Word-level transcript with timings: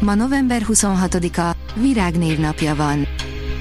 Ma 0.00 0.14
november 0.14 0.62
26-a, 0.68 1.56
Virág 1.74 2.18
névnapja 2.18 2.74
van. 2.74 3.06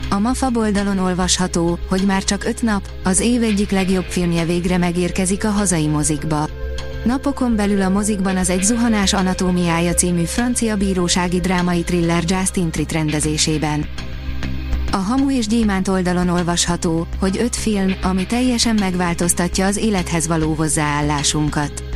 A 0.10 0.20
MAFA 0.20 0.50
oldalon 0.54 0.98
olvasható, 0.98 1.80
hogy 1.90 2.02
már 2.06 2.24
csak 2.24 2.44
öt 2.44 2.62
nap, 2.62 2.90
az 3.04 3.20
év 3.20 3.44
egyik 3.44 3.72
legjobb 3.72 4.04
filmje 4.04 4.46
végre 4.46 4.78
megérkezik 4.78 5.46
a 5.46 5.50
hazai 5.50 5.88
mozikba. 5.88 6.50
Napokon 7.04 7.56
belül 7.56 7.82
a 7.82 7.90
mozikban 7.90 8.38
az 8.38 8.50
Egy 8.50 8.64
zuhanás 8.64 9.14
anatómiája 9.14 9.94
című 9.94 10.24
francia 10.24 10.76
bírósági 10.76 11.40
drámai 11.40 11.82
thriller 11.82 12.24
Justin 12.28 12.72
Tritt 12.72 12.92
rendezésében. 12.92 13.86
A 14.92 14.98
Hamu 14.98 15.32
és 15.32 15.48
Gyémánt 15.48 15.88
oldalon 15.88 16.30
olvasható, 16.30 17.08
hogy 17.20 17.38
öt 17.38 17.56
film, 17.56 17.94
ami 18.02 18.26
teljesen 18.26 18.76
megváltoztatja 18.80 19.66
az 19.66 19.78
élethez 19.78 20.28
való 20.28 20.54
hozzáállásunkat. 20.54 21.89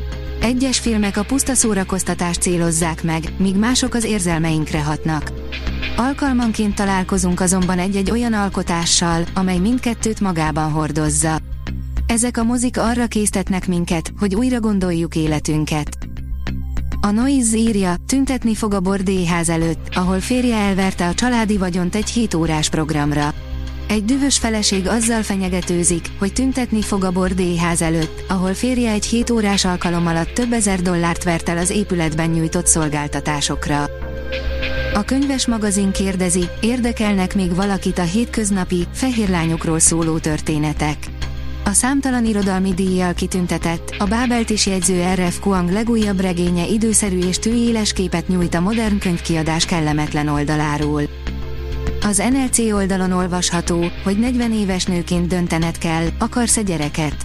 Egyes 0.43 0.79
filmek 0.79 1.17
a 1.17 1.23
puszta 1.23 1.53
szórakoztatást 1.53 2.41
célozzák 2.41 3.03
meg, 3.03 3.23
míg 3.37 3.55
mások 3.55 3.93
az 3.93 4.03
érzelmeinkre 4.03 4.83
hatnak. 4.83 5.31
Alkalmanként 5.95 6.75
találkozunk 6.75 7.39
azonban 7.39 7.79
egy-egy 7.79 8.11
olyan 8.11 8.33
alkotással, 8.33 9.23
amely 9.33 9.57
mindkettőt 9.57 10.19
magában 10.19 10.71
hordozza. 10.71 11.37
Ezek 12.07 12.37
a 12.37 12.43
mozik 12.43 12.77
arra 12.77 13.07
késztetnek 13.07 13.67
minket, 13.67 14.13
hogy 14.19 14.35
újra 14.35 14.59
gondoljuk 14.59 15.15
életünket. 15.15 15.97
A 17.01 17.11
Noise 17.11 17.57
írja, 17.57 17.95
tüntetni 18.07 18.55
fog 18.55 18.73
a 18.73 18.79
bordélyház 18.79 19.49
előtt, 19.49 19.89
ahol 19.95 20.19
férje 20.19 20.55
elverte 20.55 21.07
a 21.07 21.13
családi 21.13 21.57
vagyont 21.57 21.95
egy 21.95 22.09
7 22.09 22.33
órás 22.33 22.69
programra. 22.69 23.33
Egy 23.87 24.05
dühös 24.05 24.37
feleség 24.37 24.87
azzal 24.87 25.21
fenyegetőzik, 25.23 26.07
hogy 26.19 26.33
tüntetni 26.33 26.81
fog 26.81 27.03
a 27.03 27.11
bordélyház 27.11 27.81
előtt, 27.81 28.23
ahol 28.27 28.53
férje 28.53 28.91
egy 28.91 29.05
7 29.05 29.29
órás 29.29 29.65
alkalom 29.65 30.07
alatt 30.07 30.33
több 30.33 30.53
ezer 30.53 30.81
dollárt 30.81 31.23
vert 31.23 31.49
el 31.49 31.57
az 31.57 31.69
épületben 31.69 32.29
nyújtott 32.29 32.67
szolgáltatásokra. 32.67 33.85
A 34.93 35.03
könyves 35.03 35.47
magazin 35.47 35.91
kérdezi, 35.91 36.43
érdekelnek 36.61 37.35
még 37.35 37.55
valakit 37.55 37.97
a 37.97 38.03
hétköznapi, 38.03 38.87
fehér 38.93 39.29
lányokról 39.29 39.79
szóló 39.79 40.17
történetek. 40.17 40.97
A 41.65 41.71
számtalan 41.71 42.25
irodalmi 42.25 42.73
díjjal 42.73 43.13
kitüntetett, 43.13 43.95
a 43.99 44.05
Bábelt 44.05 44.49
is 44.49 44.65
jegyző 44.65 45.03
R.F. 45.13 45.39
Kuang 45.39 45.71
legújabb 45.71 46.19
regénye 46.19 46.65
időszerű 46.67 47.19
és 47.19 47.39
tűéles 47.39 47.93
képet 47.93 48.27
nyújt 48.27 48.53
a 48.53 48.59
modern 48.59 48.99
könyvkiadás 48.99 49.65
kellemetlen 49.65 50.27
oldaláról. 50.27 51.01
Az 52.05 52.23
NLC 52.31 52.59
oldalon 52.59 53.11
olvasható, 53.11 53.85
hogy 54.03 54.19
40 54.19 54.51
éves 54.51 54.85
nőként 54.85 55.27
döntened 55.27 55.77
kell, 55.77 56.07
akarsz-e 56.19 56.61
gyereket. 56.61 57.15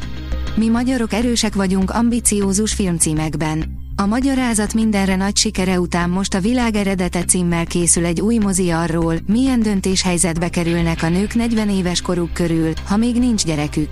Mi 0.57 0.69
magyarok 0.69 1.13
erősek 1.13 1.55
vagyunk 1.55 1.91
ambiciózus 1.91 2.75
filmcímekben. 2.75 3.65
A 3.97 4.07
magyarázat 4.07 4.75
mindenre 4.75 5.17
nagy 5.17 5.37
sikere 5.37 5.81
után 5.81 6.11
most 6.11 6.35
a 6.35 6.41
világ 6.41 6.75
eredete 6.75 7.25
címmel 7.25 7.67
készül 7.67 8.05
egy 8.05 8.21
új 8.21 8.37
mozi 8.37 8.71
arról, 8.71 9.15
milyen 9.27 9.61
döntéshelyzetbe 9.61 10.49
kerülnek 10.49 11.03
a 11.03 11.09
nők 11.09 11.35
40 11.35 11.71
éves 11.71 12.01
koruk 12.01 12.33
körül, 12.33 12.73
ha 12.87 12.97
még 12.97 13.19
nincs 13.19 13.45
gyerekük. 13.45 13.91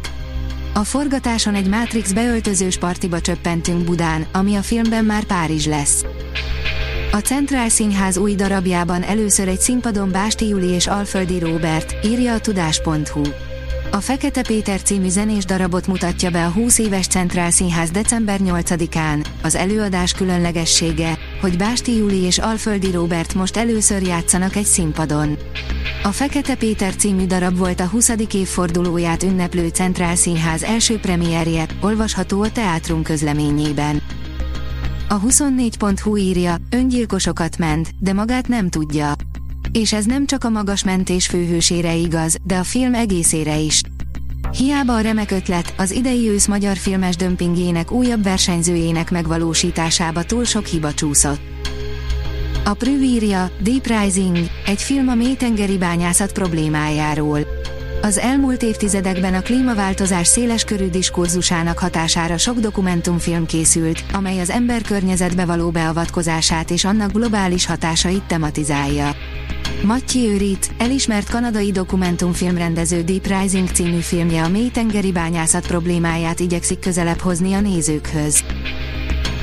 A 0.75 0.85
forgatáson 0.85 1.55
egy 1.55 1.69
Matrix 1.69 2.13
beöltözős 2.13 2.79
partiba 2.79 3.21
csöppentünk 3.21 3.85
Budán, 3.85 4.27
ami 4.33 4.55
a 4.55 4.63
filmben 4.63 5.05
már 5.05 5.25
Párizs 5.25 5.67
lesz. 5.67 6.05
A 7.17 7.21
Centrál 7.21 7.69
Színház 7.69 8.17
új 8.17 8.35
darabjában 8.35 9.03
először 9.03 9.49
egy 9.49 9.61
színpadon 9.61 10.11
Básti 10.11 10.49
Juli 10.49 10.67
és 10.67 10.87
Alföldi 10.87 11.39
Róbert, 11.39 12.07
írja 12.07 12.35
a 12.35 12.41
tudás.hu. 12.41 13.23
A 13.91 13.97
Fekete 13.97 14.43
Péter 14.43 14.83
című 14.83 15.09
zenés 15.09 15.45
darabot 15.45 15.87
mutatja 15.87 16.31
be 16.31 16.45
a 16.45 16.51
20 16.51 16.79
éves 16.79 17.07
Centrál 17.07 17.51
Színház 17.51 17.91
december 17.91 18.41
8-án. 18.45 19.27
Az 19.43 19.55
előadás 19.55 20.13
különlegessége, 20.13 21.19
hogy 21.41 21.57
Básti 21.57 21.97
Júli 21.97 22.23
és 22.23 22.39
Alföldi 22.39 22.91
Róbert 22.91 23.35
most 23.35 23.57
először 23.57 24.03
játszanak 24.03 24.57
egy 24.57 24.65
színpadon. 24.65 25.39
A 26.03 26.13
Fekete 26.13 26.55
Péter 26.55 26.97
című 26.97 27.27
darab 27.27 27.57
volt 27.57 27.81
a 27.81 27.87
20. 27.87 28.13
évfordulóját 28.35 29.23
ünneplő 29.23 29.69
Centrál 29.69 30.17
Színház 30.17 30.63
első 30.63 30.99
premierje, 30.99 31.67
olvasható 31.81 32.43
a 32.43 32.53
teátrum 32.53 33.03
közleményében. 33.03 34.03
A 35.09 35.21
24.hu 35.21 36.17
írja, 36.17 36.57
öngyilkosokat 36.71 37.59
ment, 37.59 37.91
de 37.99 38.13
magát 38.13 38.49
nem 38.49 38.69
tudja. 38.69 39.13
És 39.73 39.93
ez 39.93 40.05
nem 40.05 40.27
csak 40.27 40.45
a 40.45 40.49
magas 40.49 40.85
mentés 40.85 41.27
főhősére 41.27 41.95
igaz, 41.95 42.37
de 42.45 42.57
a 42.57 42.65
film 42.65 42.95
egészére 42.95 43.59
is. 43.59 43.81
Hiába 44.53 44.95
a 44.95 45.01
remek 45.01 45.31
ötlet, 45.31 45.75
az 45.79 45.91
idei 45.91 46.29
ősz 46.29 46.47
magyar 46.47 46.77
filmes 46.77 47.17
dömpingének 47.17 47.91
újabb 47.91 48.23
versenyzőjének 48.23 49.11
megvalósításába 49.11 50.23
túl 50.23 50.45
sok 50.45 50.67
hiba 50.67 50.95
csúszott. 50.95 51.41
A 52.65 52.75
Prü 52.75 53.03
írja, 53.03 53.51
Deep 53.63 53.87
Rising, 53.87 54.39
egy 54.67 54.83
film 54.83 55.09
a 55.09 55.15
mélytengeri 55.15 55.79
bányászat 55.79 56.33
problémájáról. 56.33 57.56
Az 58.07 58.19
elmúlt 58.19 58.63
évtizedekben 58.63 59.35
a 59.35 59.41
klímaváltozás 59.41 60.27
széles 60.27 60.65
körű 60.65 60.89
diskurzusának 60.89 61.79
hatására 61.79 62.39
sok 62.39 62.59
dokumentumfilm 62.59 63.47
készült, 63.47 64.05
amely 64.13 64.41
az 64.41 64.51
ember 64.51 64.83
környezetbe 64.83 65.45
való 65.45 65.71
beavatkozását 65.71 66.71
és 66.71 66.85
annak 66.85 67.13
globális 67.13 67.67
hatásait 67.67 68.23
tematizálja. 68.23 69.11
Matyi 69.85 70.29
Őrit, 70.29 70.71
elismert 70.79 71.31
kanadai 71.31 71.71
dokumentumfilmrendező 71.71 73.03
Deep 73.03 73.27
Rising 73.41 73.69
című 73.69 73.99
filmje 73.99 74.43
a 74.43 74.49
mélytengeri 74.49 75.13
bányászat 75.13 75.67
problémáját 75.67 76.41
igyekszik 76.41 76.79
közelebb 76.79 77.19
hozni 77.19 77.53
a 77.53 77.61
nézőkhöz. 77.61 78.45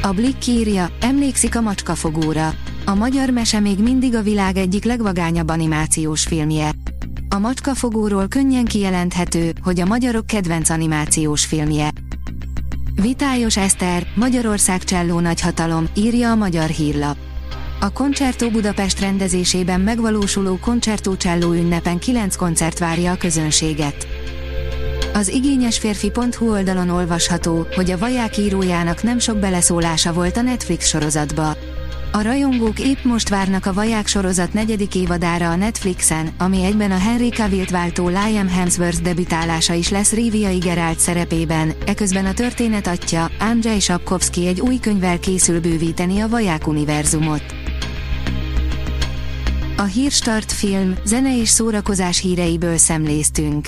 A 0.02 0.12
Blick 0.12 0.48
írja, 0.48 0.90
emlékszik 1.02 1.56
a 1.56 1.62
macskafogóra. 1.62 2.54
A 2.86 2.96
magyar 2.96 3.30
mese 3.30 3.60
még 3.60 3.80
mindig 3.80 4.16
a 4.16 4.22
világ 4.22 4.58
egyik 4.58 4.84
legvagányabb 4.84 5.50
animációs 5.50 6.24
filmje. 6.24 6.72
A 7.34 7.40
macskafogóról 7.40 8.28
könnyen 8.28 8.66
kijelenthető, 8.66 9.54
hogy 9.64 9.80
a 9.80 9.86
magyarok 9.86 10.28
kedvenc 10.28 10.70
animációs 10.70 11.46
filmje. 11.46 11.90
Vitályos 13.02 13.58
Eszter, 13.58 14.08
Magyarország 14.16 14.84
cselló 14.84 15.20
nagyhatalom, 15.20 15.88
írja 15.96 16.32
a 16.32 16.36
Magyar 16.36 16.70
Hírlap. 16.70 17.18
A 17.80 17.92
Concerto 17.92 18.50
Budapest 18.50 19.00
rendezésében 19.00 19.82
megvalósuló 19.82 20.58
Concerto 20.58 21.14
Cello 21.14 21.54
ünnepen 21.54 22.00
9 22.00 22.36
koncert 22.36 22.80
várja 22.80 23.12
a 23.12 23.18
közönséget. 23.18 24.08
Az 25.14 25.28
igényesférfi.hu 25.28 26.52
oldalon 26.52 26.90
olvasható, 26.90 27.68
hogy 27.76 27.92
a 27.92 27.98
vaják 27.98 28.38
írójának 28.38 29.04
nem 29.04 29.20
sok 29.20 29.38
beleszólása 29.38 30.14
volt 30.14 30.38
a 30.38 30.42
Netflix 30.42 30.88
sorozatba. 30.88 31.53
A 32.16 32.22
rajongók 32.22 32.80
épp 32.80 33.04
most 33.04 33.30
várnak 33.30 33.66
a 33.66 33.74
Vaják 33.74 34.08
sorozat 34.08 34.54
negyedik 34.54 34.96
évadára 34.96 35.50
a 35.50 35.56
Netflixen, 35.56 36.30
ami 36.38 36.64
egyben 36.64 36.92
a 36.92 36.98
Henry 36.98 37.30
Cavill-t 37.30 37.70
váltó 37.70 38.08
Liam 38.08 38.48
Hemsworth 38.48 39.02
debütálása 39.02 39.74
is 39.74 39.90
lesz 39.90 40.12
Rivia 40.14 40.58
Geralt 40.58 41.00
szerepében, 41.00 41.74
eközben 41.86 42.26
a 42.26 42.34
történet 42.34 42.88
atya, 42.88 43.32
Andrzej 43.40 43.80
Sapkowski 43.80 44.48
egy 44.48 44.62
új 44.62 44.78
könyvvel 44.78 45.20
készül 45.20 45.60
bővíteni 45.60 46.20
a 46.20 46.28
Vaják 46.28 46.68
univerzumot. 46.68 47.44
A 49.78 49.84
Hírstart 49.84 50.52
film, 50.52 50.96
zene 51.06 51.38
és 51.38 51.50
szórakozás 51.50 52.20
híreiből 52.20 52.78
szemléztünk. 52.78 53.68